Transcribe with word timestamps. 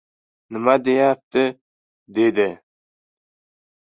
—Nima 0.51 0.73
deyapti?— 0.85 1.43
dedi. 2.15 2.49